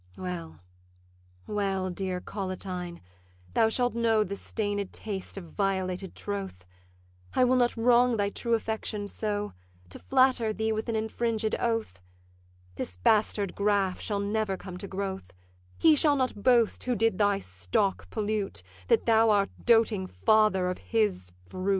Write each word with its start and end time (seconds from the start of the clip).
'Well, 0.17 0.61
well, 1.45 1.91
dear 1.91 2.19
Collatine, 2.19 3.01
thou 3.53 3.69
shalt 3.69 3.93
know 3.93 4.23
The 4.23 4.35
stained 4.35 4.91
taste 4.91 5.37
of 5.37 5.51
violated 5.53 6.15
troth; 6.15 6.65
I 7.35 7.43
will 7.43 7.55
not 7.57 7.77
wrong 7.77 8.17
thy 8.17 8.31
true 8.31 8.55
affection 8.55 9.07
so, 9.07 9.53
To 9.89 9.99
flatter 9.99 10.53
thee 10.53 10.71
with 10.71 10.89
an 10.89 10.95
infringed 10.95 11.53
oath; 11.59 12.01
This 12.77 12.97
bastard 12.97 13.53
graff 13.53 13.99
shall 14.01 14.19
never 14.19 14.57
come 14.57 14.77
to 14.79 14.87
growth: 14.87 15.33
He 15.77 15.95
shall 15.95 16.15
not 16.15 16.41
boast 16.41 16.83
who 16.85 16.95
did 16.95 17.19
thy 17.19 17.37
stock 17.37 18.09
pollute 18.09 18.63
That 18.87 19.05
thou 19.05 19.29
art 19.29 19.51
doting 19.65 20.07
father 20.07 20.67
of 20.67 20.79
his 20.79 21.31
fruit. 21.45 21.69